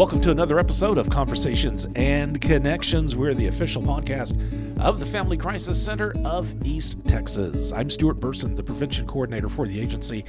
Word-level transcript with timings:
welcome 0.00 0.18
to 0.18 0.30
another 0.30 0.58
episode 0.58 0.96
of 0.96 1.10
Conversations 1.10 1.86
and 1.94 2.40
Connections. 2.40 3.14
We're 3.14 3.34
the 3.34 3.48
official 3.48 3.82
podcast 3.82 4.34
of 4.80 4.98
the 4.98 5.04
Family 5.04 5.36
Crisis 5.36 5.84
Center 5.84 6.14
of 6.24 6.54
East 6.66 6.96
Texas. 7.06 7.70
I'm 7.70 7.90
Stuart 7.90 8.14
Burson, 8.14 8.54
the 8.54 8.62
prevention 8.62 9.06
coordinator 9.06 9.50
for 9.50 9.68
the 9.68 9.78
agency, 9.78 10.24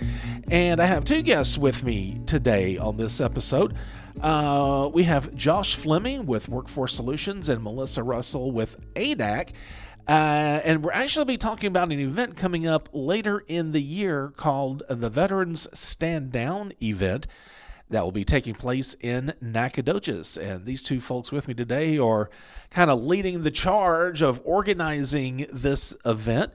and 0.49 0.81
I 0.81 0.86
have 0.88 1.05
two 1.05 1.21
guests 1.21 1.57
with 1.57 1.86
me 1.86 2.20
today 2.26 2.77
on 2.80 2.98
this 2.98 3.21
episode. 3.21 3.76
Uh, 4.20 4.89
we 4.94 5.04
have 5.04 5.34
Josh 5.36 5.77
Fleming 5.77 6.26
with 6.26 6.49
Workforce 6.49 6.94
Solutions 6.94 7.48
and 7.48 7.63
Melissa 7.63 8.03
Russell 8.03 8.52
with 8.52 8.76
ADAC. 8.95 9.52
Uh, 10.05 10.59
and 10.66 10.84
we're 10.84 10.91
actually 10.91 11.23
be 11.23 11.38
talking 11.38 11.67
about 11.67 11.94
an 11.94 11.99
event 11.99 12.35
coming 12.35 12.67
up 12.67 12.90
later 12.91 13.45
in 13.48 13.72
the 13.72 13.81
year 13.81 14.34
called 14.35 14.84
the 14.90 15.09
Veterans 15.09 15.70
Stand 15.72 16.34
Down 16.34 16.73
event 16.84 17.26
that 17.91 18.04
will 18.04 18.12
be 18.12 18.26
taking 18.26 18.55
place 18.55 18.95
in 19.00 19.34
Nacogdoches. 19.41 20.38
And 20.38 20.66
these 20.66 20.84
two 20.84 20.99
folks 20.99 21.32
with 21.32 21.48
me 21.48 21.54
today 21.54 21.98
are 21.98 22.30
kind 22.70 22.90
of 22.90 23.04
leading 23.04 23.44
the 23.44 23.52
charge 23.52 24.22
of 24.22 24.41
organizing 24.44 25.45
this 25.52 25.96
event. 26.05 26.54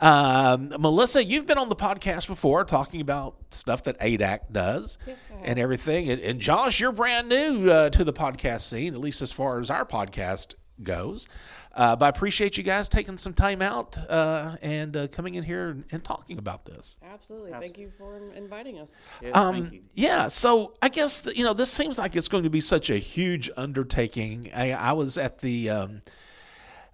Um, 0.00 0.68
Melissa, 0.78 1.24
you've 1.24 1.46
been 1.46 1.58
on 1.58 1.68
the 1.68 1.76
podcast 1.76 2.28
before 2.28 2.64
talking 2.64 3.00
about 3.00 3.36
stuff 3.50 3.82
that 3.84 3.98
ADAC 4.00 4.52
does 4.52 4.96
yes, 5.06 5.18
and 5.42 5.58
everything. 5.58 6.08
And, 6.08 6.20
and, 6.20 6.40
Josh, 6.40 6.78
you're 6.78 6.92
brand 6.92 7.28
new 7.28 7.68
uh, 7.68 7.90
to 7.90 8.04
the 8.04 8.12
podcast 8.12 8.60
scene, 8.60 8.94
at 8.94 9.00
least 9.00 9.22
as 9.22 9.32
far 9.32 9.60
as 9.60 9.70
our 9.70 9.84
podcast 9.84 10.54
goes. 10.82 11.28
Uh, 11.74 11.94
but 11.94 12.06
I 12.06 12.08
appreciate 12.08 12.56
you 12.56 12.64
guys 12.64 12.88
taking 12.88 13.16
some 13.16 13.34
time 13.34 13.62
out 13.62 13.96
uh, 14.08 14.56
and 14.62 14.96
uh, 14.96 15.06
coming 15.08 15.36
in 15.36 15.44
here 15.44 15.68
and, 15.68 15.84
and, 15.92 16.02
talking 16.02 16.38
about 16.38 16.64
this. 16.64 16.98
Absolutely. 17.02 17.52
Absolutely. 17.52 17.60
Thank 17.60 17.78
you 17.78 17.92
for 17.96 18.20
inviting 18.34 18.78
us. 18.78 18.94
Yes, 19.20 19.34
um, 19.34 19.70
yeah. 19.94 20.28
So 20.28 20.74
I 20.82 20.88
guess, 20.88 21.20
the, 21.20 21.36
you 21.36 21.44
know, 21.44 21.52
this 21.52 21.70
seems 21.70 21.98
like 21.98 22.16
it's 22.16 22.28
going 22.28 22.44
to 22.44 22.50
be 22.50 22.60
such 22.60 22.90
a 22.90 22.96
huge 22.96 23.50
undertaking. 23.56 24.50
I, 24.54 24.72
I 24.72 24.92
was 24.92 25.18
at 25.18 25.38
the. 25.38 25.70
Um, 25.70 26.02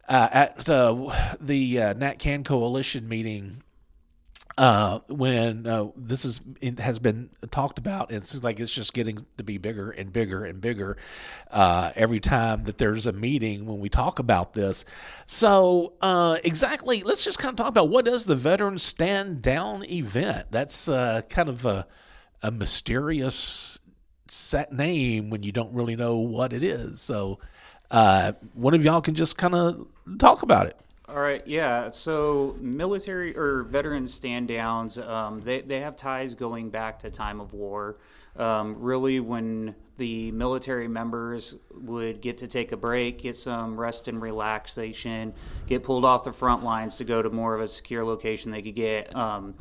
uh, 0.06 0.28
at 0.32 0.68
uh, 0.68 1.34
the 1.40 1.80
uh, 1.80 1.94
NatCan 1.94 2.44
Coalition 2.44 3.08
meeting 3.08 3.62
uh, 4.56 5.00
when 5.08 5.66
uh, 5.66 5.88
this 5.96 6.24
is 6.24 6.40
has 6.78 6.98
been 7.00 7.30
talked 7.50 7.78
about, 7.78 8.12
it 8.12 8.24
seems 8.24 8.44
like 8.44 8.60
it's 8.60 8.72
just 8.72 8.94
getting 8.94 9.18
to 9.36 9.42
be 9.42 9.58
bigger 9.58 9.90
and 9.90 10.12
bigger 10.12 10.44
and 10.44 10.60
bigger 10.60 10.96
uh, 11.50 11.90
every 11.96 12.20
time 12.20 12.62
that 12.64 12.78
there's 12.78 13.06
a 13.06 13.12
meeting 13.12 13.66
when 13.66 13.80
we 13.80 13.88
talk 13.88 14.20
about 14.20 14.54
this. 14.54 14.84
So, 15.26 15.94
uh, 16.00 16.38
exactly, 16.44 17.02
let's 17.02 17.24
just 17.24 17.38
kind 17.38 17.50
of 17.50 17.56
talk 17.56 17.68
about 17.68 17.88
what 17.88 18.06
is 18.06 18.26
the 18.26 18.36
Veterans 18.36 18.84
Stand 18.84 19.42
Down 19.42 19.84
event. 19.90 20.46
That's 20.52 20.88
uh, 20.88 21.22
kind 21.28 21.48
of 21.48 21.64
a, 21.64 21.88
a 22.42 22.52
mysterious 22.52 23.80
set 24.28 24.72
name 24.72 25.30
when 25.30 25.42
you 25.42 25.50
don't 25.50 25.72
really 25.74 25.96
know 25.96 26.18
what 26.18 26.52
it 26.52 26.62
is. 26.62 27.00
So, 27.00 27.40
uh, 27.90 28.32
one 28.52 28.74
of 28.74 28.84
y'all 28.84 29.00
can 29.00 29.16
just 29.16 29.36
kind 29.36 29.54
of 29.56 29.88
talk 30.18 30.42
about 30.42 30.66
it. 30.66 30.78
All 31.14 31.20
right, 31.20 31.46
yeah. 31.46 31.90
So 31.90 32.56
military 32.60 33.36
or 33.36 33.62
veteran 33.62 34.08
stand 34.08 34.48
downs, 34.48 34.98
um, 34.98 35.40
they, 35.42 35.60
they 35.60 35.78
have 35.78 35.94
ties 35.94 36.34
going 36.34 36.70
back 36.70 36.98
to 36.98 37.10
time 37.10 37.40
of 37.40 37.54
war. 37.54 37.98
Um, 38.36 38.74
really, 38.80 39.20
when 39.20 39.76
the 39.96 40.32
military 40.32 40.88
members 40.88 41.54
would 41.82 42.20
get 42.20 42.36
to 42.38 42.48
take 42.48 42.72
a 42.72 42.76
break, 42.76 43.18
get 43.18 43.36
some 43.36 43.78
rest 43.78 44.08
and 44.08 44.20
relaxation, 44.20 45.32
get 45.68 45.84
pulled 45.84 46.04
off 46.04 46.24
the 46.24 46.32
front 46.32 46.64
lines 46.64 46.96
to 46.96 47.04
go 47.04 47.22
to 47.22 47.30
more 47.30 47.54
of 47.54 47.60
a 47.60 47.68
secure 47.68 48.04
location, 48.04 48.50
they 48.50 48.62
could 48.62 48.74
get 48.74 49.14
um, 49.14 49.54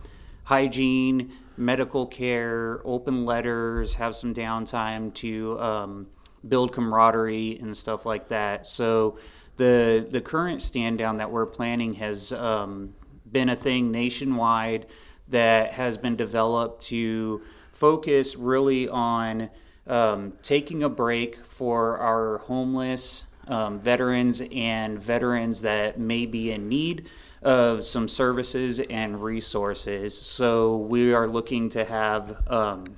hygiene, 0.45 1.31
medical 1.55 2.07
care, 2.07 2.81
open 2.83 3.25
letters, 3.25 3.93
have 3.93 4.15
some 4.15 4.33
downtime 4.33 5.13
to 5.13 5.59
um, 5.59 6.07
build 6.47 6.73
camaraderie 6.73 7.59
and 7.61 7.77
stuff 7.77 8.07
like 8.07 8.27
that. 8.29 8.65
So 8.65 9.19
the 9.57 10.07
the 10.09 10.21
current 10.21 10.61
stand 10.61 10.97
down 10.97 11.17
that 11.17 11.31
we're 11.31 11.45
planning 11.45 11.93
has 11.93 12.33
um, 12.33 12.93
been 13.31 13.49
a 13.49 13.55
thing 13.55 13.91
nationwide 13.91 14.87
that 15.27 15.73
has 15.73 15.97
been 15.97 16.15
developed 16.15 16.83
to 16.83 17.41
focus 17.71 18.35
really 18.35 18.87
on 18.89 19.49
um, 19.87 20.33
taking 20.41 20.83
a 20.83 20.89
break 20.89 21.35
for 21.37 21.97
our 21.97 22.37
homeless 22.39 23.25
um, 23.47 23.79
veterans 23.79 24.41
and 24.51 24.99
veterans 24.99 25.61
that 25.61 25.99
may 25.99 26.25
be 26.25 26.51
in 26.51 26.69
need 26.69 27.09
of 27.41 27.83
some 27.83 28.07
services 28.07 28.79
and 28.79 29.21
resources. 29.21 30.17
So 30.17 30.77
we 30.77 31.13
are 31.13 31.27
looking 31.27 31.69
to 31.69 31.83
have, 31.83 32.41
um, 32.49 32.95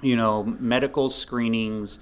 you 0.00 0.14
know, 0.14 0.44
medical 0.44 1.10
screenings 1.10 1.98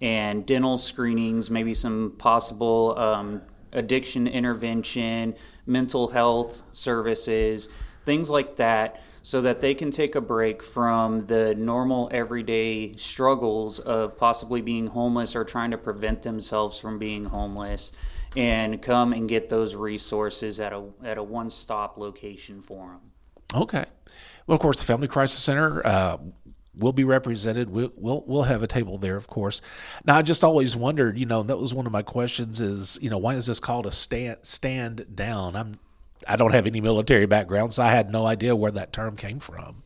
and 0.00 0.46
dental 0.46 0.78
screenings, 0.78 1.50
maybe 1.50 1.74
some 1.74 2.14
possible 2.18 2.98
um, 2.98 3.42
addiction 3.72 4.26
intervention, 4.26 5.34
mental 5.66 6.08
health 6.08 6.62
services, 6.72 7.68
things 8.04 8.30
like 8.30 8.56
that, 8.56 9.02
so 9.22 9.40
that 9.42 9.60
they 9.60 9.74
can 9.74 9.90
take 9.90 10.14
a 10.14 10.20
break 10.20 10.62
from 10.62 11.20
the 11.26 11.54
normal 11.54 12.08
everyday 12.10 12.94
struggles 12.96 13.78
of 13.80 14.16
possibly 14.16 14.62
being 14.62 14.86
homeless 14.86 15.36
or 15.36 15.44
trying 15.44 15.70
to 15.70 15.78
prevent 15.78 16.22
themselves 16.22 16.78
from 16.78 16.98
being 16.98 17.24
homeless 17.24 17.92
and 18.36 18.80
come 18.80 19.12
and 19.12 19.28
get 19.28 19.48
those 19.48 19.76
resources 19.76 20.60
at 20.60 20.72
a 20.72 20.84
at 21.04 21.18
a 21.18 21.22
one 21.22 21.50
stop 21.50 21.98
location 21.98 22.60
for 22.60 22.86
them. 22.86 23.00
Okay. 23.54 23.84
Well, 24.46 24.54
of 24.54 24.60
course, 24.60 24.78
the 24.78 24.86
Family 24.86 25.08
Crisis 25.08 25.42
Center 25.42 25.84
uh, 25.86 26.16
will 26.76 26.92
be 26.92 27.04
represented. 27.04 27.70
We'll, 27.70 27.92
we'll, 27.96 28.24
we'll 28.26 28.42
have 28.44 28.62
a 28.62 28.66
table 28.66 28.98
there, 28.98 29.16
of 29.16 29.26
course. 29.26 29.60
Now, 30.04 30.16
I 30.16 30.22
just 30.22 30.44
always 30.44 30.76
wondered, 30.76 31.18
you 31.18 31.26
know, 31.26 31.42
that 31.42 31.58
was 31.58 31.74
one 31.74 31.86
of 31.86 31.92
my 31.92 32.02
questions: 32.02 32.60
is 32.60 32.98
you 33.02 33.10
know, 33.10 33.18
why 33.18 33.34
is 33.34 33.46
this 33.46 33.60
called 33.60 33.86
a 33.86 33.92
stand 33.92 34.38
stand 34.42 35.14
down? 35.14 35.56
I'm 35.56 35.74
I 36.28 36.36
don't 36.36 36.52
have 36.52 36.66
any 36.66 36.80
military 36.80 37.26
background, 37.26 37.72
so 37.72 37.82
I 37.82 37.90
had 37.90 38.10
no 38.10 38.26
idea 38.26 38.54
where 38.54 38.70
that 38.72 38.92
term 38.92 39.16
came 39.16 39.40
from. 39.40 39.82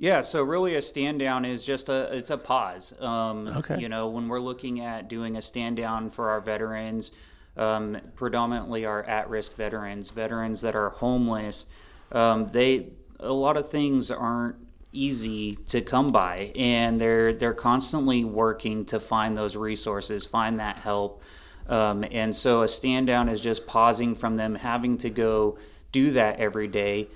Yeah, 0.00 0.20
so 0.20 0.44
really 0.44 0.76
a 0.76 0.82
stand 0.82 1.18
down 1.18 1.44
is 1.44 1.64
just 1.64 1.88
a 1.88 2.14
it's 2.16 2.30
a 2.30 2.38
pause. 2.38 2.94
Um, 3.00 3.48
okay. 3.48 3.80
You 3.80 3.88
know, 3.88 4.08
when 4.08 4.28
we're 4.28 4.38
looking 4.38 4.80
at 4.80 5.08
doing 5.08 5.36
a 5.36 5.42
stand 5.42 5.76
down 5.76 6.08
for 6.08 6.30
our 6.30 6.40
veterans, 6.40 7.12
um, 7.56 7.98
predominantly 8.14 8.86
our 8.86 9.02
at 9.04 9.28
risk 9.28 9.56
veterans, 9.56 10.10
veterans 10.10 10.60
that 10.60 10.76
are 10.76 10.90
homeless, 10.90 11.66
um, 12.12 12.46
they 12.48 12.90
a 13.18 13.32
lot 13.32 13.56
of 13.56 13.68
things 13.68 14.12
aren't 14.12 14.56
easy 14.98 15.56
to 15.56 15.80
come 15.80 16.08
by 16.08 16.52
and 16.56 17.00
they're 17.00 17.32
they're 17.32 17.54
constantly 17.54 18.24
working 18.24 18.84
to 18.86 18.98
find 19.00 19.36
those 19.36 19.56
resources 19.56 20.24
find 20.24 20.58
that 20.60 20.76
help. 20.76 21.22
Um, 21.68 22.04
and 22.10 22.34
so 22.34 22.62
a 22.62 22.68
stand 22.68 23.06
down 23.06 23.28
is 23.28 23.40
just 23.40 23.66
pausing 23.66 24.14
from 24.14 24.36
them 24.36 24.54
having 24.54 24.96
to 24.98 25.10
go 25.10 25.58
do 25.92 26.10
that 26.12 26.40
every 26.40 26.66
day 26.66 27.08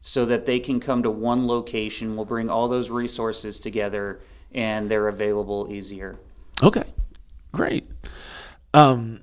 so 0.00 0.24
that 0.26 0.46
they 0.46 0.60
can 0.60 0.78
come 0.78 1.02
to 1.02 1.10
one 1.10 1.46
location. 1.46 2.14
We'll 2.14 2.24
bring 2.24 2.48
all 2.48 2.68
those 2.68 2.90
resources 2.90 3.58
together 3.58 4.20
and 4.52 4.88
they're 4.88 5.08
available 5.08 5.66
easier. 5.70 6.18
Okay. 6.62 6.84
Great. 7.52 7.90
Um, 8.72 9.22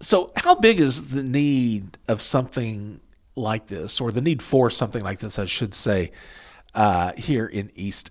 so 0.00 0.32
how 0.36 0.54
big 0.54 0.80
is 0.80 1.10
the 1.10 1.22
need 1.22 1.98
of 2.08 2.20
something 2.20 3.00
like 3.36 3.68
this 3.68 4.00
or 4.00 4.10
the 4.10 4.20
need 4.20 4.42
for 4.42 4.70
something 4.70 5.02
like 5.02 5.20
this 5.20 5.38
i 5.38 5.44
should 5.44 5.74
say 5.74 6.10
uh, 6.74 7.12
here 7.16 7.46
in 7.46 7.70
East 7.74 8.10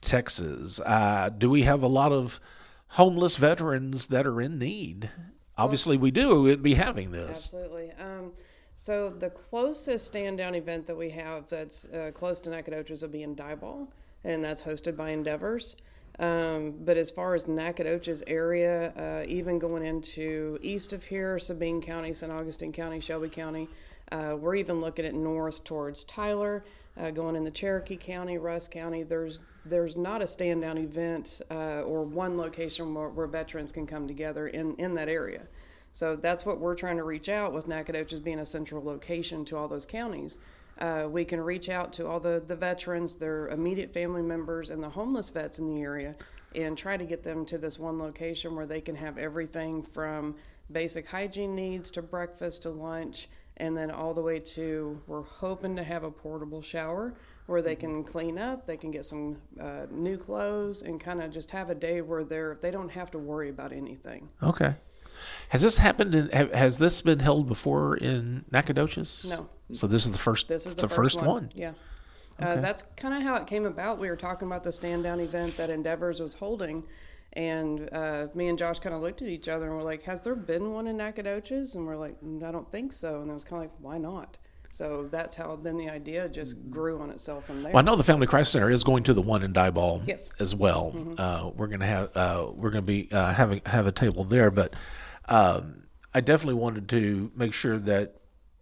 Texas. 0.00 0.80
Uh, 0.80 1.30
do 1.36 1.48
we 1.50 1.62
have 1.62 1.82
a 1.82 1.88
lot 1.88 2.12
of 2.12 2.40
homeless 2.88 3.36
veterans 3.36 4.08
that 4.08 4.26
are 4.26 4.40
in 4.40 4.58
need? 4.58 5.10
Obviously, 5.56 5.96
we 5.96 6.10
do. 6.10 6.42
We'd 6.42 6.62
be 6.62 6.74
having 6.74 7.10
this. 7.12 7.30
Absolutely. 7.30 7.92
Um, 7.92 8.32
so 8.74 9.10
the 9.10 9.30
closest 9.30 10.06
stand 10.06 10.38
down 10.38 10.54
event 10.54 10.86
that 10.86 10.96
we 10.96 11.10
have 11.10 11.48
that's 11.48 11.86
uh, 11.88 12.10
close 12.14 12.40
to 12.40 12.50
Nacogdoches 12.50 13.02
will 13.02 13.10
be 13.10 13.22
in 13.22 13.36
Diboll, 13.36 13.88
and 14.24 14.42
that's 14.42 14.62
hosted 14.62 14.96
by 14.96 15.10
Endeavors. 15.10 15.76
Um, 16.18 16.74
but 16.84 16.96
as 16.96 17.10
far 17.10 17.34
as 17.34 17.48
Nacogdoches 17.48 18.22
area, 18.26 18.92
uh, 18.96 19.26
even 19.26 19.58
going 19.58 19.84
into 19.84 20.58
east 20.62 20.92
of 20.92 21.04
here, 21.04 21.38
Sabine 21.38 21.80
County, 21.80 22.12
St. 22.12 22.30
Augustine 22.30 22.72
County, 22.72 23.00
Shelby 23.00 23.28
County, 23.28 23.68
uh, 24.12 24.36
we're 24.36 24.54
even 24.54 24.80
looking 24.80 25.04
at 25.04 25.14
north 25.14 25.64
towards 25.64 26.04
Tyler 26.04 26.64
uh, 26.98 27.10
going 27.10 27.34
in 27.34 27.44
the 27.44 27.50
Cherokee 27.50 27.96
County, 27.96 28.38
Rusk 28.38 28.70
County. 28.70 29.02
There's 29.02 29.38
there's 29.64 29.96
not 29.96 30.20
a 30.20 30.26
stand 30.26 30.60
down 30.60 30.76
event 30.76 31.40
uh, 31.50 31.82
or 31.82 32.02
one 32.02 32.36
location 32.36 32.92
where, 32.94 33.08
where, 33.08 33.28
veterans 33.28 33.70
can 33.70 33.86
come 33.86 34.08
together 34.08 34.48
in, 34.48 34.74
in 34.74 34.92
that 34.94 35.08
area. 35.08 35.42
So 35.92 36.16
that's 36.16 36.44
what 36.44 36.58
we're 36.58 36.74
trying 36.74 36.96
to 36.96 37.04
reach 37.04 37.28
out 37.28 37.52
with 37.52 37.68
Nacogdoches 37.68 38.18
being 38.18 38.40
a 38.40 38.46
central 38.46 38.82
location 38.82 39.44
to 39.44 39.56
all 39.56 39.68
those 39.68 39.86
counties. 39.86 40.40
Uh, 40.78 41.06
we 41.08 41.24
can 41.24 41.40
reach 41.40 41.68
out 41.68 41.92
to 41.92 42.08
all 42.08 42.18
the, 42.18 42.42
the 42.48 42.56
veterans, 42.56 43.18
their 43.18 43.46
immediate 43.48 43.94
family 43.94 44.22
members, 44.22 44.70
and 44.70 44.82
the 44.82 44.88
homeless 44.88 45.30
vets 45.30 45.60
in 45.60 45.72
the 45.72 45.80
area 45.80 46.16
and 46.56 46.76
try 46.76 46.96
to 46.96 47.04
get 47.04 47.22
them 47.22 47.44
to 47.46 47.56
this 47.56 47.78
one 47.78 47.98
location 47.98 48.56
where 48.56 48.66
they 48.66 48.80
can 48.80 48.96
have 48.96 49.16
everything 49.16 49.80
from 49.80 50.34
basic 50.72 51.06
hygiene 51.06 51.54
needs 51.54 51.90
to 51.90 52.02
breakfast 52.02 52.62
to 52.62 52.70
lunch 52.70 53.28
and 53.58 53.76
then 53.76 53.90
all 53.90 54.14
the 54.14 54.22
way 54.22 54.38
to 54.38 55.00
we're 55.06 55.22
hoping 55.22 55.76
to 55.76 55.82
have 55.82 56.04
a 56.04 56.10
portable 56.10 56.62
shower 56.62 57.14
where 57.46 57.62
they 57.62 57.74
can 57.74 58.04
clean 58.04 58.38
up, 58.38 58.66
they 58.66 58.76
can 58.76 58.90
get 58.90 59.04
some 59.04 59.36
uh, 59.60 59.86
new 59.90 60.16
clothes, 60.16 60.82
and 60.82 61.00
kind 61.00 61.20
of 61.22 61.30
just 61.30 61.50
have 61.50 61.70
a 61.70 61.74
day 61.74 62.00
where 62.00 62.24
they're 62.24 62.58
they 62.60 62.70
don't 62.70 62.90
have 62.90 63.10
to 63.10 63.18
worry 63.18 63.48
about 63.48 63.72
anything. 63.72 64.28
Okay. 64.42 64.74
Has 65.50 65.62
this 65.62 65.78
happened? 65.78 66.14
In, 66.14 66.28
has 66.30 66.78
this 66.78 67.02
been 67.02 67.20
held 67.20 67.46
before 67.46 67.96
in 67.96 68.44
Nacogdoches? 68.50 69.26
No. 69.28 69.48
So 69.72 69.86
this 69.86 70.04
is 70.04 70.12
the 70.12 70.18
first. 70.18 70.48
This 70.48 70.66
is 70.66 70.76
the, 70.76 70.82
the, 70.82 70.88
first, 70.88 71.22
one. 71.22 71.50
Yeah. 71.54 71.72
Uh, 72.38 72.56
that's 72.56 72.82
kind 72.96 73.14
of 73.14 73.22
how 73.22 73.34
it 73.36 73.46
came 73.46 73.66
about. 73.66 73.98
We 73.98 74.08
were 74.08 74.16
talking 74.16 74.48
about 74.48 74.64
the 74.64 74.72
stand 74.72 75.02
down 75.02 75.20
event 75.20 75.56
that 75.56 75.70
Endeavors 75.70 76.20
was 76.20 76.34
holding, 76.34 76.82
and 77.34 77.88
uh, 77.92 78.26
me 78.34 78.48
and 78.48 78.58
Josh 78.58 78.78
kind 78.78 78.94
of 78.94 79.00
looked 79.02 79.22
at 79.22 79.28
each 79.28 79.48
other 79.48 79.66
and 79.66 79.76
we're 79.76 79.82
like, 79.82 80.02
"Has 80.02 80.20
there 80.20 80.34
been 80.34 80.72
one 80.72 80.86
in 80.86 80.96
Nacogdoches?" 80.96 81.74
And 81.74 81.86
we're 81.86 81.96
like, 81.96 82.16
"I 82.44 82.50
don't 82.50 82.70
think 82.70 82.92
so." 82.92 83.20
And 83.20 83.30
it 83.30 83.34
was 83.34 83.44
kind 83.44 83.64
of 83.64 83.70
like, 83.70 83.78
"Why 83.80 83.98
not?" 83.98 84.36
So 84.72 85.06
that's 85.10 85.36
how 85.36 85.56
then 85.56 85.76
the 85.76 85.90
idea 85.90 86.28
just 86.30 86.70
grew 86.70 86.98
on 87.00 87.10
itself 87.10 87.44
from 87.46 87.62
there. 87.62 87.72
Well, 87.72 87.82
I 87.82 87.84
know 87.84 87.94
the 87.94 88.02
Family 88.02 88.26
Crisis 88.26 88.52
Center 88.52 88.70
is 88.70 88.82
going 88.84 89.02
to 89.04 89.12
the 89.12 89.20
one 89.20 89.42
in 89.42 89.52
Diboll 89.52 90.02
Yes. 90.06 90.30
Mm-hmm. 90.30 90.42
as 90.42 90.54
well. 90.54 91.14
Uh, 91.18 91.50
we're 91.54 91.66
going 91.66 91.80
to 91.80 91.86
have 91.86 92.10
uh, 92.16 92.46
we're 92.54 92.70
going 92.70 92.82
to 92.84 92.86
be 92.86 93.08
uh, 93.12 93.34
having 93.34 93.60
have 93.66 93.86
a 93.86 93.92
table 93.92 94.24
there, 94.24 94.50
but 94.50 94.74
um, 95.26 95.84
I 96.14 96.20
definitely 96.22 96.60
wanted 96.60 96.88
to 96.90 97.30
make 97.36 97.52
sure 97.52 97.78
that 97.80 98.16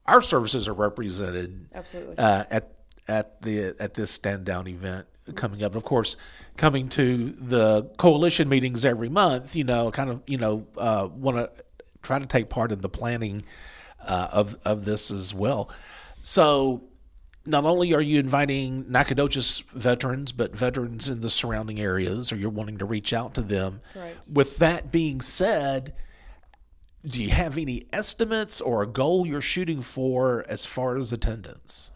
our 0.07 0.21
services 0.21 0.67
are 0.67 0.75
represented 0.75 1.69
Absolutely. 1.75 2.19
uh, 2.19 2.45
at 2.51 2.73
at 3.07 3.41
the 3.43 3.77
at 3.79 3.95
this 3.95 4.11
stand 4.11 4.45
down 4.45 4.67
event 4.67 5.07
coming 5.37 5.63
up. 5.63 5.73
And 5.73 5.77
of 5.77 5.85
course, 5.85 6.17
coming 6.57 6.89
to 6.91 7.31
the 7.31 7.85
coalition 7.97 8.49
meetings 8.49 8.85
every 8.85 9.09
month, 9.09 9.57
you 9.57 9.65
know, 9.65 9.91
kind 9.91 10.11
of 10.11 10.23
you 10.27 10.39
know 10.39 10.67
uh, 10.77 11.09
want 11.13 11.37
to 11.37 11.51
try 12.03 12.19
to 12.19 12.27
take 12.27 12.49
part 12.49 12.73
in 12.73 12.81
the 12.81 12.89
planning 12.89 13.45
uh, 14.07 14.29
of 14.33 14.59
of 14.65 14.85
this 14.85 15.11
as 15.11 15.35
well. 15.35 15.71
So. 16.21 16.85
Not 17.47 17.65
only 17.65 17.95
are 17.95 18.03
you 18.03 18.21
inviting 18.21 18.85
Nacogdoches 18.93 19.65
veterans, 19.73 20.31
but 20.31 20.55
veterans 20.55 21.09
in 21.09 21.23
the 21.23 21.31
surrounding 21.31 21.81
areas, 21.81 22.31
or 22.31 22.37
you're 22.37 22.51
wanting 22.51 22.77
to 22.79 22.85
reach 22.85 23.15
out 23.15 23.33
to 23.35 23.41
them. 23.41 23.81
Right. 23.97 24.15
With 24.31 24.59
that 24.59 24.93
being 24.93 25.23
said, 25.23 25.95
do 27.05 27.23
you 27.23 27.31
have 27.31 27.57
any 27.57 27.87
estimates 27.93 28.61
or 28.61 28.83
a 28.83 28.87
goal 28.87 29.27
you're 29.27 29.41
shooting 29.41 29.81
for 29.81 30.45
as 30.49 30.67
far 30.67 30.99
as 30.99 31.13
attendance? 31.13 31.93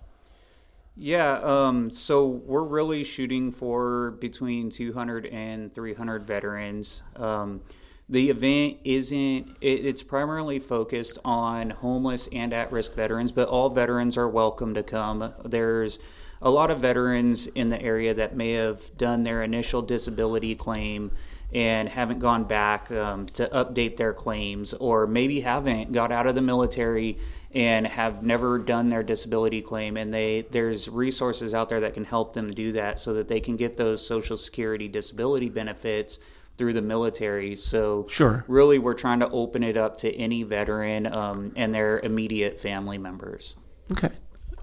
Yeah, 0.96 1.40
um, 1.42 1.90
so 1.90 2.28
we're 2.28 2.62
really 2.62 3.02
shooting 3.02 3.50
for 3.50 4.12
between 4.12 4.70
200 4.70 5.26
and 5.26 5.74
300 5.74 6.22
veterans. 6.22 7.02
Um, 7.16 7.62
the 8.08 8.30
event 8.30 8.78
isn't, 8.84 9.56
it, 9.60 9.86
it's 9.86 10.04
primarily 10.04 10.60
focused 10.60 11.18
on 11.24 11.70
homeless 11.70 12.28
and 12.32 12.52
at 12.52 12.70
risk 12.70 12.94
veterans, 12.94 13.32
but 13.32 13.48
all 13.48 13.70
veterans 13.70 14.16
are 14.16 14.28
welcome 14.28 14.72
to 14.74 14.84
come. 14.84 15.34
There's 15.44 15.98
a 16.40 16.50
lot 16.50 16.70
of 16.70 16.78
veterans 16.78 17.48
in 17.48 17.70
the 17.70 17.82
area 17.82 18.14
that 18.14 18.36
may 18.36 18.52
have 18.52 18.96
done 18.96 19.24
their 19.24 19.42
initial 19.42 19.82
disability 19.82 20.54
claim 20.54 21.10
and 21.54 21.88
haven't 21.88 22.18
gone 22.18 22.44
back 22.44 22.90
um, 22.90 23.26
to 23.26 23.46
update 23.48 23.96
their 23.96 24.12
claims, 24.12 24.74
or 24.74 25.06
maybe 25.06 25.40
haven't 25.40 25.92
got 25.92 26.10
out 26.10 26.26
of 26.26 26.34
the 26.34 26.42
military 26.42 27.16
and 27.52 27.86
have 27.86 28.24
never 28.24 28.58
done 28.58 28.88
their 28.88 29.04
disability 29.04 29.62
claim. 29.62 29.96
And 29.96 30.12
they 30.12 30.44
there's 30.50 30.88
resources 30.88 31.54
out 31.54 31.68
there 31.68 31.80
that 31.80 31.94
can 31.94 32.04
help 32.04 32.34
them 32.34 32.50
do 32.50 32.72
that, 32.72 32.98
so 32.98 33.14
that 33.14 33.28
they 33.28 33.40
can 33.40 33.56
get 33.56 33.76
those 33.76 34.04
Social 34.04 34.36
Security 34.36 34.88
disability 34.88 35.48
benefits 35.48 36.18
through 36.58 36.72
the 36.72 36.82
military. 36.82 37.56
So 37.56 38.06
Sure. 38.08 38.44
really, 38.48 38.78
we're 38.78 38.94
trying 38.94 39.20
to 39.20 39.28
open 39.30 39.62
it 39.62 39.76
up 39.76 39.96
to 39.98 40.12
any 40.14 40.42
veteran 40.42 41.06
um, 41.14 41.52
and 41.56 41.72
their 41.74 42.00
immediate 42.00 42.58
family 42.58 42.98
members. 42.98 43.56
Okay. 43.92 44.10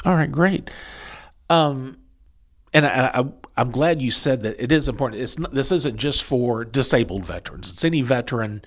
All 0.05 0.15
right, 0.15 0.31
great. 0.31 0.69
Um, 1.49 1.97
and 2.73 2.85
I, 2.85 3.11
I, 3.13 3.25
I'm 3.57 3.71
glad 3.71 4.01
you 4.01 4.11
said 4.11 4.43
that 4.43 4.61
it 4.61 4.71
is 4.71 4.87
important. 4.87 5.21
It's 5.21 5.37
not, 5.37 5.51
this 5.51 5.71
isn't 5.71 5.97
just 5.97 6.23
for 6.23 6.63
disabled 6.63 7.25
veterans. 7.25 7.69
It's 7.69 7.83
any 7.83 8.01
veteran 8.01 8.63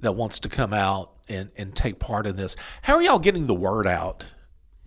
that 0.00 0.12
wants 0.12 0.40
to 0.40 0.48
come 0.48 0.72
out 0.72 1.12
and, 1.28 1.50
and 1.56 1.74
take 1.74 1.98
part 1.98 2.26
in 2.26 2.36
this. 2.36 2.56
How 2.82 2.94
are 2.94 3.02
y'all 3.02 3.18
getting 3.18 3.46
the 3.46 3.54
word 3.54 3.86
out 3.86 4.32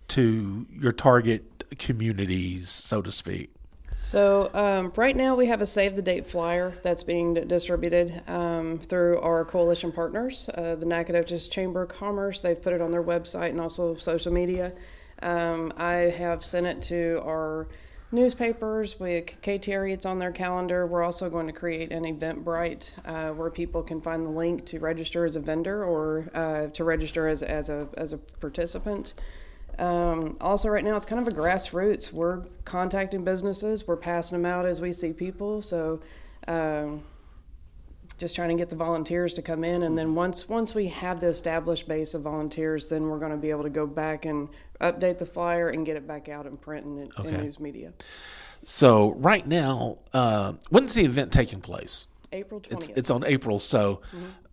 to 0.08 0.66
your 0.70 0.92
target 0.92 1.64
communities, 1.78 2.68
so 2.68 3.02
to 3.02 3.12
speak? 3.12 3.50
So 3.90 4.50
um, 4.54 4.92
right 4.96 5.16
now 5.16 5.36
we 5.36 5.46
have 5.46 5.62
a 5.62 5.66
save 5.66 5.94
the 5.94 6.02
date 6.02 6.26
flyer 6.26 6.74
that's 6.82 7.04
being 7.04 7.34
distributed 7.34 8.22
um, 8.28 8.78
through 8.78 9.20
our 9.20 9.44
coalition 9.44 9.92
partners, 9.92 10.50
uh, 10.54 10.74
the 10.74 10.84
Nacogdoches 10.84 11.46
Chamber 11.46 11.82
of 11.82 11.90
Commerce. 11.90 12.42
They've 12.42 12.60
put 12.60 12.72
it 12.72 12.80
on 12.80 12.90
their 12.90 13.04
website 13.04 13.50
and 13.50 13.60
also 13.60 13.94
social 13.94 14.32
media. 14.32 14.72
Um, 15.22 15.72
I 15.76 15.94
have 15.94 16.44
sent 16.44 16.66
it 16.66 16.82
to 16.82 17.22
our 17.24 17.68
newspapers. 18.14 18.98
We 18.98 19.20
KTRE, 19.20 19.92
it's 19.92 20.06
on 20.06 20.18
their 20.18 20.32
calendar. 20.32 20.86
We're 20.86 21.02
also 21.02 21.28
going 21.28 21.46
to 21.46 21.52
create 21.52 21.92
an 21.92 22.04
Eventbrite 22.04 22.94
uh, 23.04 23.34
where 23.34 23.50
people 23.50 23.82
can 23.82 24.00
find 24.00 24.24
the 24.24 24.30
link 24.30 24.64
to 24.66 24.78
register 24.78 25.24
as 25.24 25.36
a 25.36 25.40
vendor 25.40 25.84
or 25.84 26.30
uh, 26.34 26.68
to 26.68 26.84
register 26.84 27.26
as, 27.28 27.42
as 27.42 27.68
a 27.70 27.88
as 27.96 28.12
a 28.12 28.18
participant. 28.18 29.14
Um, 29.78 30.36
also, 30.40 30.68
right 30.68 30.84
now 30.84 30.96
it's 30.96 31.06
kind 31.06 31.20
of 31.20 31.32
a 31.32 31.36
grassroots. 31.36 32.12
We're 32.12 32.44
contacting 32.64 33.24
businesses, 33.24 33.86
we're 33.86 33.96
passing 33.96 34.40
them 34.40 34.50
out 34.50 34.66
as 34.66 34.80
we 34.80 34.92
see 34.92 35.12
people. 35.12 35.60
So, 35.60 36.00
um, 36.46 37.02
just 38.18 38.36
trying 38.36 38.50
to 38.50 38.54
get 38.54 38.68
the 38.68 38.76
volunteers 38.76 39.34
to 39.34 39.42
come 39.42 39.64
in, 39.64 39.82
and 39.82 39.96
then 39.98 40.14
once 40.14 40.48
once 40.48 40.74
we 40.74 40.86
have 40.88 41.20
the 41.20 41.26
established 41.28 41.88
base 41.88 42.14
of 42.14 42.22
volunteers, 42.22 42.88
then 42.88 43.08
we're 43.08 43.18
going 43.18 43.32
to 43.32 43.36
be 43.36 43.50
able 43.50 43.64
to 43.64 43.70
go 43.70 43.86
back 43.86 44.24
and 44.24 44.48
update 44.80 45.18
the 45.18 45.26
flyer 45.26 45.68
and 45.68 45.84
get 45.84 45.96
it 45.96 46.06
back 46.06 46.28
out 46.28 46.46
in 46.46 46.56
print 46.56 46.86
and 46.86 47.04
in, 47.04 47.26
in 47.26 47.42
news 47.42 47.58
media. 47.58 47.92
So 48.64 49.12
right 49.14 49.46
now, 49.46 49.98
uh, 50.12 50.54
when's 50.70 50.94
the 50.94 51.04
event 51.04 51.32
taking 51.32 51.60
place? 51.60 52.06
April 52.32 52.58
It's 52.60 52.68
twentieth. 52.68 52.98
it's 52.98 53.10
on 53.10 53.24
April, 53.24 53.58
so 53.58 54.00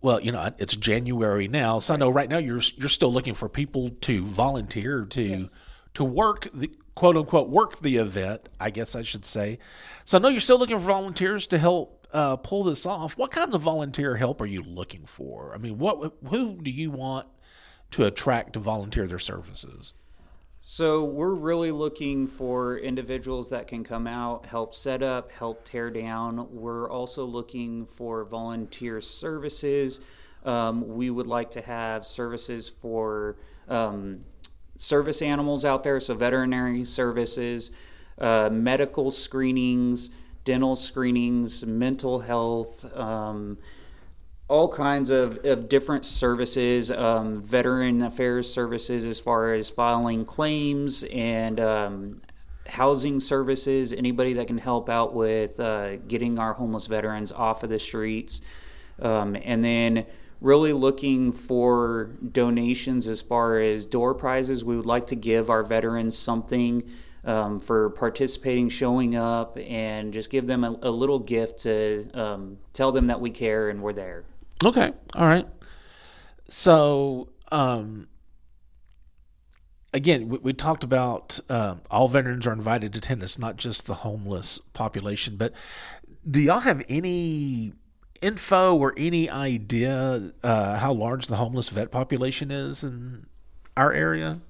well, 0.00 0.20
you 0.20 0.30
know, 0.32 0.50
it's 0.58 0.76
January 0.76 1.48
now. 1.48 1.78
So 1.78 1.94
I 1.94 1.96
know 1.96 2.10
right 2.10 2.28
now 2.28 2.38
you're 2.38 2.60
you're 2.76 2.88
still 2.88 3.12
looking 3.12 3.34
for 3.34 3.48
people 3.48 3.90
to 4.02 4.22
volunteer 4.22 5.04
to 5.06 5.22
Yes. 5.22 5.58
to 5.94 6.04
work 6.04 6.48
the 6.54 6.70
quote 6.94 7.16
unquote 7.16 7.48
work 7.48 7.78
the 7.80 7.96
event. 7.96 8.48
I 8.60 8.70
guess 8.70 8.94
I 8.94 9.02
should 9.02 9.24
say. 9.24 9.58
So 10.04 10.18
I 10.18 10.20
know 10.20 10.28
you're 10.28 10.40
still 10.40 10.58
looking 10.58 10.78
for 10.78 10.84
volunteers 10.84 11.46
to 11.48 11.58
help 11.58 12.01
uh, 12.12 12.36
pull 12.36 12.64
this 12.64 12.86
off. 12.86 13.16
What 13.16 13.30
kind 13.30 13.54
of 13.54 13.62
volunteer 13.62 14.16
help 14.16 14.40
are 14.40 14.46
you 14.46 14.62
looking 14.62 15.06
for? 15.06 15.52
I 15.54 15.58
mean, 15.58 15.78
what 15.78 16.14
who 16.28 16.60
do 16.62 16.70
you 16.70 16.90
want 16.90 17.26
to 17.92 18.06
attract 18.06 18.54
to 18.54 18.58
volunteer 18.58 19.06
their 19.06 19.18
services? 19.18 19.94
So 20.64 21.02
we're 21.04 21.34
really 21.34 21.72
looking 21.72 22.28
for 22.28 22.78
individuals 22.78 23.50
that 23.50 23.66
can 23.66 23.82
come 23.82 24.06
out, 24.06 24.46
help 24.46 24.76
set 24.76 25.02
up, 25.02 25.32
help 25.32 25.64
tear 25.64 25.90
down. 25.90 26.46
We're 26.52 26.88
also 26.88 27.24
looking 27.24 27.84
for 27.84 28.24
volunteer 28.24 29.00
services. 29.00 30.00
Um, 30.44 30.86
we 30.86 31.10
would 31.10 31.26
like 31.26 31.50
to 31.52 31.60
have 31.62 32.06
services 32.06 32.68
for 32.68 33.38
um, 33.68 34.24
service 34.76 35.20
animals 35.20 35.64
out 35.64 35.82
there, 35.82 35.98
so 35.98 36.14
veterinary 36.14 36.84
services, 36.84 37.72
uh, 38.18 38.48
medical 38.52 39.10
screenings, 39.10 40.10
dental 40.44 40.76
screenings, 40.76 41.64
mental 41.64 42.18
health. 42.18 42.84
Um, 42.96 43.58
all 44.48 44.68
kinds 44.68 45.08
of, 45.08 45.44
of 45.46 45.68
different 45.68 46.04
services, 46.04 46.90
um, 46.90 47.42
veteran 47.42 48.02
affairs 48.02 48.52
services 48.52 49.04
as 49.04 49.18
far 49.18 49.54
as 49.54 49.70
filing 49.70 50.26
claims 50.26 51.04
and 51.04 51.58
um, 51.58 52.20
housing 52.66 53.18
services, 53.18 53.92
anybody 53.92 54.34
that 54.34 54.46
can 54.46 54.58
help 54.58 54.90
out 54.90 55.14
with 55.14 55.58
uh, 55.58 55.96
getting 55.96 56.38
our 56.38 56.52
homeless 56.52 56.86
veterans 56.86 57.32
off 57.32 57.62
of 57.62 57.70
the 57.70 57.78
streets. 57.78 58.42
Um, 59.00 59.36
and 59.42 59.64
then 59.64 60.04
really 60.42 60.72
looking 60.72 61.32
for 61.32 62.10
donations 62.32 63.08
as 63.08 63.22
far 63.22 63.58
as 63.58 63.86
door 63.86 64.12
prizes. 64.12 64.64
We 64.64 64.76
would 64.76 64.86
like 64.86 65.06
to 65.06 65.16
give 65.16 65.50
our 65.50 65.62
veterans 65.62 66.18
something 66.18 66.82
um, 67.24 67.60
for 67.60 67.90
participating, 67.90 68.68
showing 68.68 69.14
up, 69.14 69.58
and 69.60 70.12
just 70.12 70.30
give 70.30 70.46
them 70.46 70.64
a, 70.64 70.76
a 70.82 70.90
little 70.90 71.18
gift 71.18 71.60
to 71.60 72.10
um, 72.14 72.58
tell 72.72 72.92
them 72.92 73.06
that 73.06 73.20
we 73.20 73.30
care 73.30 73.68
and 73.68 73.82
we're 73.82 73.92
there. 73.92 74.24
Okay. 74.64 74.92
All 75.14 75.26
right. 75.26 75.46
So, 76.48 77.30
um, 77.50 78.08
again, 79.94 80.28
we, 80.28 80.38
we 80.38 80.52
talked 80.52 80.84
about 80.84 81.38
um, 81.48 81.82
all 81.90 82.08
veterans 82.08 82.46
are 82.46 82.52
invited 82.52 82.92
to 82.94 82.98
attend. 82.98 83.22
It's 83.22 83.38
not 83.38 83.56
just 83.56 83.86
the 83.86 83.94
homeless 83.94 84.58
population, 84.72 85.36
but 85.36 85.52
do 86.28 86.42
y'all 86.42 86.60
have 86.60 86.84
any 86.88 87.72
info 88.20 88.76
or 88.76 88.94
any 88.96 89.28
idea 89.28 90.32
uh, 90.42 90.78
how 90.78 90.92
large 90.92 91.26
the 91.26 91.36
homeless 91.36 91.68
vet 91.68 91.90
population 91.90 92.50
is 92.50 92.84
in 92.84 93.26
our 93.76 93.92
area? 93.92 94.40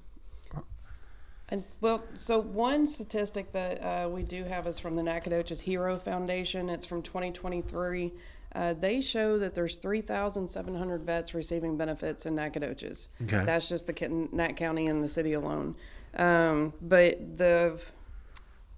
And 1.53 1.63
well, 1.81 2.03
so 2.15 2.39
one 2.39 2.87
statistic 2.87 3.51
that 3.51 3.79
uh, 3.83 4.09
we 4.09 4.23
do 4.23 4.43
have 4.43 4.65
is 4.65 4.79
from 4.79 4.95
the 4.95 5.03
Nacogdoches 5.03 5.61
Hero 5.61 5.99
Foundation. 5.99 6.67
It's 6.67 6.83
from 6.83 7.03
2023. 7.03 8.11
Uh, 8.55 8.73
they 8.73 8.99
show 8.99 9.37
that 9.37 9.53
there's 9.53 9.77
3,700 9.77 11.03
vets 11.03 11.35
receiving 11.35 11.77
benefits 11.77 12.25
in 12.25 12.33
Nacogdoches. 12.33 13.09
Okay. 13.25 13.45
That's 13.45 13.69
just 13.69 13.85
the 13.85 14.27
Nac 14.31 14.55
County 14.57 14.87
and 14.87 15.03
the 15.03 15.07
city 15.07 15.33
alone. 15.33 15.75
Um, 16.15 16.73
but 16.81 17.37
the 17.37 17.79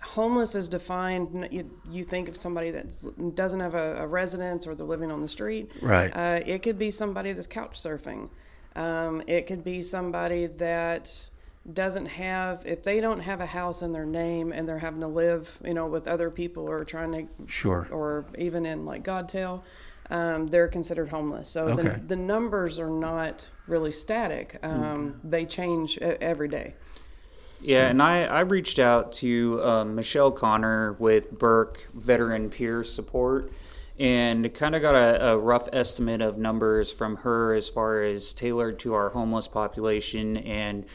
homeless 0.02 0.54
is 0.54 0.68
defined. 0.68 1.48
You, 1.52 1.72
you 1.90 2.04
think 2.04 2.28
of 2.28 2.36
somebody 2.36 2.72
that 2.72 3.36
doesn't 3.36 3.62
have 3.62 3.76
a, 3.76 4.02
a, 4.02 4.08
residence 4.08 4.68
or 4.68 4.76
they're 4.76 4.86
living 4.86 5.12
on 5.14 5.22
the 5.22 5.30
street. 5.30 5.72
Right. 5.82 6.12
Uh, 6.14 6.42
it 6.46 6.62
could 6.62 6.78
be 6.78 6.92
somebody 6.92 7.32
that's 7.32 7.48
couch 7.48 7.80
surfing. 7.80 8.28
Um, 8.76 9.24
it 9.28 9.48
could 9.48 9.64
be 9.64 9.82
somebody 9.82 10.48
that 10.48 11.30
doesn't 11.74 12.06
have 12.06 12.64
if 12.66 12.84
they 12.84 13.00
don't 13.00 13.20
have 13.20 13.42
a 13.42 13.46
house 13.46 13.82
in 13.82 13.92
their 13.92 14.06
name 14.06 14.52
and 14.52 14.70
they're 14.70 14.78
having 14.78 15.02
to 15.02 15.08
live 15.08 15.58
you 15.66 15.74
know 15.74 15.88
with 15.88 16.08
other 16.08 16.30
people 16.30 16.70
or 16.72 16.84
trying 16.84 17.12
to 17.12 17.28
sure 17.48 17.88
or 17.92 18.26
even 18.38 18.66
in 18.66 18.86
like 18.86 19.04
godtail 19.04 19.64
um, 20.12 20.46
they're 20.48 20.68
considered 20.68 21.08
homeless 21.08 21.50
so 21.50 21.68
okay. 21.70 21.82
the, 21.82 22.00
the, 22.08 22.16
numbers 22.16 22.78
are 22.78 22.90
not 22.92 23.50
really 23.66 23.92
static 23.92 24.60
um, 24.62 25.14
mm-hmm. 25.14 25.30
they 25.30 25.44
change 25.46 25.98
every 25.98 26.48
day 26.48 26.76
yeah, 27.62 27.88
and 27.88 28.00
I, 28.00 28.26
I 28.26 28.42
reached 28.42 28.78
out 28.78 29.12
to 29.14 29.60
um, 29.64 29.96
Michelle 29.96 30.32
Connor 30.32 30.94
with 31.00 31.32
Burke 31.32 31.88
Veteran 31.96 32.50
Peer 32.52 32.84
Support 32.84 33.52
and 33.98 34.54
kind 34.54 34.76
of 34.76 34.82
got 34.82 34.94
a, 34.94 35.32
a, 35.32 35.38
rough 35.38 35.70
estimate 35.72 36.22
of 36.22 36.38
numbers 36.38 36.92
from 36.92 37.16
her 37.18 37.54
as 37.54 37.70
far 37.70 38.04
as 38.04 38.34
tailored 38.34 38.78
to 38.80 38.94
our 38.94 39.10
homeless 39.10 39.48
population. 39.48 40.38
And 40.38 40.86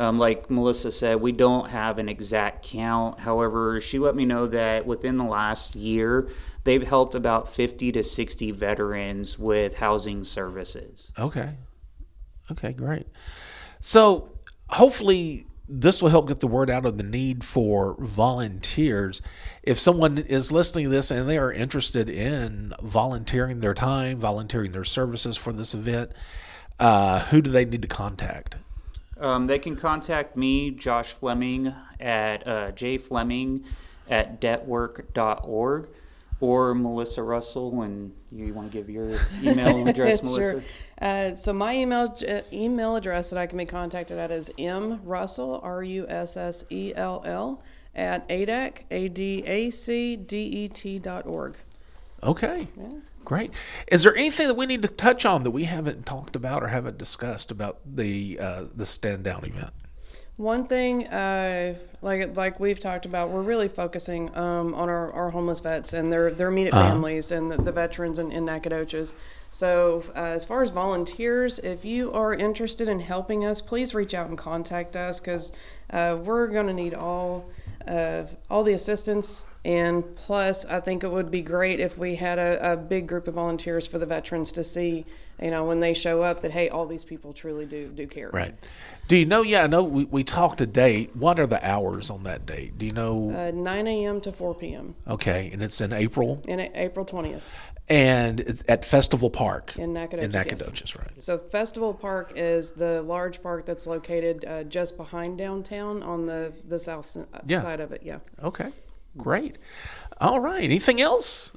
um, 0.00 0.18
like 0.18 0.50
Melissa 0.50 0.90
said, 0.90 1.20
we 1.20 1.30
don't 1.30 1.68
have 1.68 1.98
an 1.98 2.08
exact 2.08 2.64
count. 2.64 3.20
However, 3.20 3.80
she 3.80 3.98
let 3.98 4.16
me 4.16 4.24
know 4.24 4.46
that 4.46 4.86
within 4.86 5.18
the 5.18 5.24
last 5.24 5.76
year, 5.76 6.30
they've 6.64 6.82
helped 6.82 7.14
about 7.14 7.46
50 7.46 7.92
to 7.92 8.02
60 8.02 8.50
veterans 8.52 9.38
with 9.38 9.76
housing 9.76 10.24
services. 10.24 11.12
Okay. 11.18 11.50
Okay, 12.50 12.72
great. 12.72 13.08
So 13.80 14.30
hopefully 14.70 15.44
this 15.68 16.00
will 16.00 16.08
help 16.08 16.28
get 16.28 16.40
the 16.40 16.48
word 16.48 16.70
out 16.70 16.86
of 16.86 16.96
the 16.96 17.04
need 17.04 17.44
for 17.44 17.94
volunteers. 18.00 19.20
If 19.62 19.78
someone 19.78 20.16
is 20.16 20.50
listening 20.50 20.84
to 20.84 20.90
this 20.90 21.10
and 21.10 21.28
they 21.28 21.36
are 21.36 21.52
interested 21.52 22.08
in 22.08 22.72
volunteering 22.82 23.60
their 23.60 23.74
time, 23.74 24.18
volunteering 24.18 24.72
their 24.72 24.82
services 24.82 25.36
for 25.36 25.52
this 25.52 25.74
event, 25.74 26.12
uh, 26.78 27.26
who 27.26 27.42
do 27.42 27.50
they 27.50 27.66
need 27.66 27.82
to 27.82 27.88
contact? 27.88 28.56
Um, 29.20 29.46
they 29.46 29.58
can 29.58 29.76
contact 29.76 30.36
me, 30.36 30.70
Josh 30.70 31.12
Fleming, 31.12 31.74
at 32.00 32.46
uh, 32.46 32.72
jfleming 32.72 33.64
at 34.08 34.40
detwork.org 34.40 35.88
or 36.40 36.74
Melissa 36.74 37.22
Russell, 37.22 37.82
and 37.82 38.12
you 38.32 38.54
want 38.54 38.72
to 38.72 38.76
give 38.76 38.88
your 38.88 39.18
email 39.42 39.86
address, 39.88 40.22
Melissa? 40.22 40.62
Sure. 40.62 40.62
Uh, 41.00 41.34
so 41.34 41.52
my 41.52 41.76
email 41.76 42.14
uh, 42.28 42.40
email 42.52 42.96
address 42.96 43.30
that 43.30 43.38
I 43.38 43.46
can 43.46 43.58
be 43.58 43.66
contacted 43.66 44.18
at 44.18 44.30
is 44.30 44.50
m 44.58 45.00
russell 45.04 45.60
r 45.62 45.82
u 45.82 46.06
s 46.08 46.36
s 46.36 46.64
e 46.70 46.92
l 46.94 47.22
l 47.24 47.62
at 47.94 48.26
adac 48.28 48.84
a 48.90 49.08
d 49.08 49.42
a 49.46 49.70
c 49.70 50.16
d 50.16 50.36
e 50.38 50.68
t 50.68 50.98
dot 50.98 51.26
org. 51.26 51.56
Okay. 52.22 52.68
Yeah. 52.76 52.88
Great. 53.24 53.52
Is 53.88 54.02
there 54.02 54.16
anything 54.16 54.48
that 54.48 54.54
we 54.54 54.66
need 54.66 54.82
to 54.82 54.88
touch 54.88 55.24
on 55.24 55.44
that 55.44 55.50
we 55.50 55.64
haven't 55.64 56.06
talked 56.06 56.34
about 56.34 56.62
or 56.62 56.68
haven't 56.68 56.98
discussed 56.98 57.50
about 57.50 57.78
the 57.84 58.38
uh, 58.40 58.64
the 58.74 58.86
stand 58.86 59.24
down 59.24 59.44
event? 59.44 59.72
One 60.40 60.66
thing, 60.66 61.06
uh, 61.08 61.74
like 62.00 62.34
like 62.34 62.58
we've 62.58 62.80
talked 62.80 63.04
about, 63.04 63.28
we're 63.28 63.42
really 63.42 63.68
focusing 63.68 64.34
um, 64.34 64.72
on 64.72 64.88
our, 64.88 65.12
our 65.12 65.28
homeless 65.28 65.60
vets 65.60 65.92
and 65.92 66.10
their 66.10 66.30
their 66.30 66.48
immediate 66.48 66.72
uh-huh. 66.72 66.92
families 66.92 67.30
and 67.30 67.52
the, 67.52 67.60
the, 67.60 67.70
veterans 67.70 68.18
in, 68.18 68.32
in 68.32 68.46
Nacogdoches. 68.46 69.14
So, 69.50 70.02
uh, 70.16 70.20
as 70.20 70.46
far 70.46 70.62
as 70.62 70.70
volunteers, 70.70 71.58
if 71.58 71.84
you 71.84 72.10
are 72.14 72.32
interested 72.32 72.88
in 72.88 73.00
helping 73.00 73.44
us, 73.44 73.60
please 73.60 73.94
reach 73.94 74.14
out 74.14 74.30
and 74.30 74.38
contact 74.38 74.96
us 74.96 75.20
because 75.20 75.52
uh, 75.90 76.16
we're 76.24 76.46
going 76.46 76.68
to 76.68 76.72
need 76.72 76.94
all 76.94 77.44
uh, 77.90 78.26
all 78.48 78.62
the 78.62 78.72
assistance. 78.72 79.44
And 79.62 80.16
plus, 80.16 80.64
I 80.64 80.80
think 80.80 81.04
it 81.04 81.10
would 81.10 81.30
be 81.30 81.42
great 81.42 81.80
if 81.80 81.98
we 81.98 82.14
had 82.14 82.38
a, 82.38 82.72
a 82.72 82.76
big 82.76 83.06
group 83.06 83.28
of 83.28 83.34
volunteers 83.34 83.86
for 83.86 83.98
the 83.98 84.06
veterans 84.06 84.52
to 84.52 84.64
see, 84.64 85.04
you 85.42 85.50
know, 85.50 85.64
when 85.66 85.80
they 85.80 85.92
show 85.92 86.22
up 86.22 86.40
that 86.40 86.50
hey, 86.50 86.70
all 86.70 86.86
these 86.86 87.04
people 87.04 87.34
truly 87.34 87.66
do 87.66 87.88
do 87.88 88.06
care. 88.06 88.30
Right. 88.32 88.54
Do 89.06 89.16
you 89.16 89.26
know? 89.26 89.42
Yeah, 89.42 89.64
I 89.64 89.66
know 89.66 89.82
we, 89.82 90.04
we 90.04 90.24
talked 90.24 90.62
a 90.62 90.66
date. 90.66 91.14
What 91.14 91.38
are 91.38 91.46
the 91.46 91.62
hours 91.68 92.10
on 92.10 92.22
that 92.22 92.46
date? 92.46 92.78
Do 92.78 92.86
you 92.86 92.92
know? 92.92 93.32
Uh, 93.32 93.50
9 93.50 93.86
a.m. 93.86 94.20
to 94.22 94.32
4 94.32 94.54
p.m. 94.54 94.94
Okay, 95.06 95.50
and 95.52 95.62
it's 95.62 95.80
in 95.80 95.92
April? 95.92 96.40
In 96.46 96.60
April 96.60 97.04
20th. 97.04 97.42
And 97.90 98.38
it's 98.38 98.62
at 98.68 98.84
Festival 98.84 99.30
Park. 99.30 99.76
In 99.76 99.92
Nacogdoches. 99.92 100.24
In 100.24 100.30
Nacogdoches, 100.30 100.94
yes. 100.94 100.96
right. 100.96 101.22
So 101.22 101.36
Festival 101.36 101.92
Park 101.92 102.32
is 102.36 102.70
the 102.70 103.02
large 103.02 103.42
park 103.42 103.66
that's 103.66 103.86
located 103.86 104.44
uh, 104.44 104.62
just 104.64 104.96
behind 104.96 105.38
downtown 105.38 106.02
on 106.04 106.24
the, 106.24 106.52
the 106.68 106.78
south 106.78 107.16
yeah. 107.46 107.60
side 107.60 107.80
of 107.80 107.90
it. 107.90 108.02
Yeah. 108.04 108.18
Okay, 108.44 108.70
great. 109.16 109.58
All 110.20 110.38
right. 110.38 110.62
Anything 110.62 111.00
else? 111.00 111.52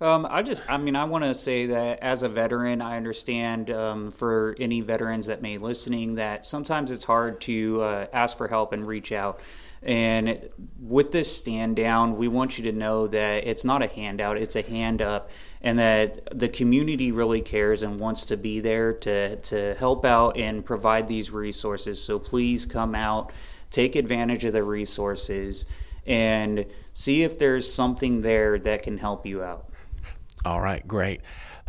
Um, 0.00 0.28
I 0.30 0.42
just, 0.42 0.62
I 0.68 0.76
mean, 0.76 0.94
I 0.94 1.04
want 1.04 1.24
to 1.24 1.34
say 1.34 1.66
that 1.66 1.98
as 2.00 2.22
a 2.22 2.28
veteran, 2.28 2.80
I 2.80 2.96
understand 2.96 3.70
um, 3.72 4.12
for 4.12 4.54
any 4.60 4.80
veterans 4.80 5.26
that 5.26 5.42
may 5.42 5.56
be 5.56 5.64
listening 5.64 6.14
that 6.14 6.44
sometimes 6.44 6.92
it's 6.92 7.02
hard 7.02 7.40
to 7.42 7.80
uh, 7.80 8.06
ask 8.12 8.38
for 8.38 8.46
help 8.46 8.72
and 8.72 8.86
reach 8.86 9.10
out. 9.10 9.40
And 9.82 10.48
with 10.80 11.10
this 11.10 11.36
stand 11.36 11.74
down, 11.74 12.16
we 12.16 12.28
want 12.28 12.58
you 12.58 12.64
to 12.70 12.72
know 12.72 13.08
that 13.08 13.44
it's 13.44 13.64
not 13.64 13.82
a 13.82 13.88
handout, 13.88 14.38
it's 14.38 14.54
a 14.54 14.62
hand 14.62 15.02
up, 15.02 15.30
and 15.62 15.80
that 15.80 16.38
the 16.38 16.48
community 16.48 17.10
really 17.10 17.40
cares 17.40 17.82
and 17.82 17.98
wants 17.98 18.26
to 18.26 18.36
be 18.36 18.60
there 18.60 18.92
to, 18.92 19.36
to 19.36 19.74
help 19.74 20.04
out 20.04 20.36
and 20.36 20.64
provide 20.64 21.08
these 21.08 21.32
resources. 21.32 22.00
So 22.00 22.20
please 22.20 22.64
come 22.64 22.94
out, 22.94 23.32
take 23.70 23.96
advantage 23.96 24.44
of 24.44 24.52
the 24.52 24.62
resources, 24.62 25.66
and 26.06 26.66
see 26.92 27.24
if 27.24 27.36
there's 27.38 27.72
something 27.72 28.22
there 28.22 28.60
that 28.60 28.84
can 28.84 28.98
help 28.98 29.26
you 29.26 29.42
out. 29.42 29.67
All 30.44 30.60
right, 30.60 30.86
great. 30.86 31.20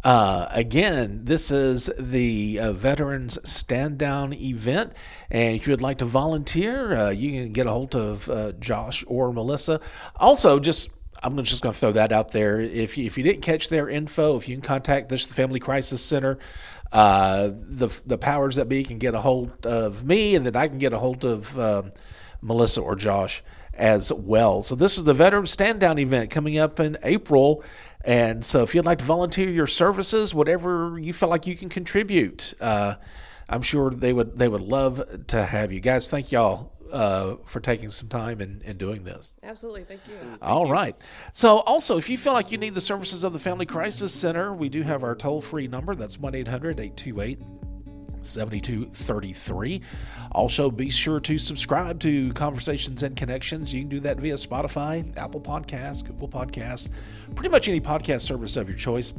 Uh, 0.04 0.48
again, 0.52 1.26
this 1.26 1.52
is 1.52 1.90
the 2.00 2.60
uh, 2.60 2.74
Veterans 2.74 3.38
Stand 3.50 3.98
Down 3.98 4.34
event. 4.34 4.94
And 5.30 5.56
if 5.56 5.68
you 5.68 5.74
would 5.74 5.82
like 5.82 5.98
to 5.98 6.06
volunteer, 6.06 6.96
uh, 6.96 7.10
you 7.10 7.32
can 7.32 7.52
get 7.52 7.68
a 7.68 7.72
hold 7.72 7.96
of 7.96 8.30
uh, 8.30 8.54
Josh 8.54 9.04
or 9.08 9.34
Melissa. 9.34 9.82
Also, 10.16 10.60
just 10.60 10.90
I'm 11.22 11.42
just 11.44 11.62
going 11.62 11.74
to 11.74 11.80
throw 11.80 11.92
that 11.94 12.12
out 12.12 12.32
there. 12.32 12.62
If 12.62 12.98
you, 12.98 13.06
if 13.06 13.18
you 13.18 13.24
didn't 13.24 13.42
catch 13.42 13.68
their 13.70 13.90
info, 13.90 14.38
if 14.38 14.48
you 14.48 14.56
can 14.56 14.62
contact 14.62 15.10
this 15.10 15.26
the 15.26 15.34
Family 15.34 15.60
Crisis 15.60 16.02
Center, 16.02 16.38
uh, 16.92 17.50
the 17.54 17.90
the 18.06 18.18
powers 18.18 18.56
that 18.56 18.70
be 18.70 18.84
can 18.84 19.00
get 19.00 19.14
a 19.14 19.20
hold 19.20 19.66
of 19.66 20.06
me, 20.06 20.36
and 20.36 20.46
then 20.46 20.56
I 20.56 20.68
can 20.68 20.78
get 20.78 20.94
a 20.94 20.98
hold 20.98 21.26
of 21.26 21.60
um, 21.60 21.92
Melissa 22.42 22.82
or 22.82 22.96
Josh 22.96 23.44
as 23.74 24.12
well. 24.14 24.62
So 24.62 24.76
this 24.76 24.98
is 24.98 25.04
the 25.04 25.14
Veterans 25.14 25.52
Stand 25.52 25.80
Down 25.80 26.00
event 26.00 26.30
coming 26.30 26.58
up 26.58 26.80
in 26.80 26.98
April 27.04 27.64
and 28.06 28.46
so, 28.46 28.64
if 28.64 28.74
you'd 28.74 28.86
like 28.86 29.00
to 29.00 29.06
volunteer 29.06 29.50
your 29.50 29.68
services, 29.68 30.34
whatever 30.34 30.98
you 31.00 31.12
feel 31.12 31.30
like 31.30 31.46
you 31.46 31.56
can 31.56 31.70
contribute, 31.70 32.54
uh, 32.62 32.96
I'm 33.50 33.62
sure 33.62 33.90
they 33.92 34.14
would 34.14 34.38
they 34.38 34.48
would 34.48 34.62
love 34.62 35.28
to 35.28 35.44
have 35.44 35.74
you 35.74 35.80
guys. 35.80 36.10
Thank 36.10 36.32
y'all 36.32 36.72
uh, 36.92 37.36
for 37.46 37.60
taking 37.60 37.90
some 37.90 38.08
time 38.08 38.42
and, 38.42 38.62
and 38.64 38.78
doing 38.78 39.04
this. 39.04 39.34
Absolutely. 39.44 39.84
Thank 39.84 40.02
you. 40.08 40.16
Thank 40.16 40.38
All 40.42 40.68
you. 40.68 40.72
right. 40.72 40.96
So, 41.34 41.60
also, 41.60 41.98
if 41.98 42.10
you 42.10 42.18
feel 42.18 42.34
like 42.34 42.52
you 42.52 42.58
need 42.58 42.74
the 42.74 42.82
services 42.82 43.24
of 43.24 43.34
the 43.34 43.40
Family 43.40 43.66
Crisis 43.66 44.14
Center, 44.14 44.54
we 44.54 44.70
do 44.70 44.82
have 44.84 45.04
our 45.04 45.16
toll 45.16 45.42
free 45.42 45.68
number. 45.68 45.94
That's 45.94 46.18
1 46.18 46.36
800 46.36 46.80
828 46.80 47.69
7233. 48.26 49.82
Also, 50.32 50.70
be 50.70 50.90
sure 50.90 51.20
to 51.20 51.38
subscribe 51.38 52.00
to 52.00 52.32
Conversations 52.34 53.04
and 53.04 53.16
Connections. 53.16 53.74
You 53.74 53.82
can 53.82 53.90
do 53.90 54.00
that 54.02 54.20
via 54.20 54.36
Spotify, 54.36 55.06
Apple 55.18 55.42
Podcasts, 55.42 56.06
Google 56.06 56.28
Podcasts, 56.28 56.90
pretty 57.36 57.50
much 57.50 57.68
any 57.68 57.82
podcast 57.82 58.22
service 58.22 58.56
of 58.56 58.68
your 58.68 58.78
choice. 58.78 59.14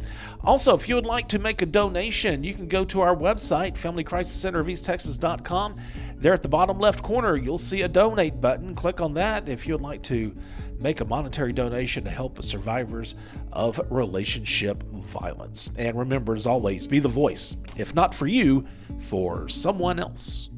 Also, 0.44 0.74
if 0.74 0.88
you 0.88 0.94
would 0.94 1.06
like 1.06 1.28
to 1.28 1.38
make 1.38 1.62
a 1.62 1.66
donation, 1.66 2.44
you 2.44 2.54
can 2.54 2.68
go 2.68 2.84
to 2.84 3.00
our 3.00 3.16
website, 3.16 3.76
Family 3.76 4.04
Crisis 4.04 4.34
Center 4.34 4.60
of 4.60 4.68
East 4.68 4.84
Texas.com. 4.84 5.76
There 6.16 6.34
at 6.34 6.42
the 6.42 6.48
bottom 6.48 6.78
left 6.78 7.02
corner, 7.02 7.36
you'll 7.36 7.58
see 7.58 7.82
a 7.82 7.88
donate 7.88 8.40
button. 8.40 8.74
Click 8.74 9.00
on 9.00 9.14
that 9.14 9.48
if 9.48 9.66
you 9.66 9.74
would 9.74 9.82
like 9.82 10.02
to 10.04 10.34
make 10.80 11.00
a 11.00 11.04
monetary 11.04 11.52
donation 11.52 12.04
to 12.04 12.10
help 12.10 12.42
survivors 12.42 13.14
of 13.52 13.80
relationship 13.90 14.82
violence. 14.84 15.70
And 15.78 15.98
remember, 15.98 16.34
as 16.34 16.46
always, 16.46 16.86
be 16.86 16.98
the 16.98 17.08
voice, 17.08 17.56
if 17.76 17.94
not 17.94 18.14
for 18.14 18.26
you, 18.26 18.66
for 18.98 19.48
someone 19.48 19.98
else. 19.98 20.49